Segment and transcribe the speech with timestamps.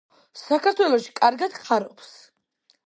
[0.43, 2.13] საქართველოში კარგად ხარობს.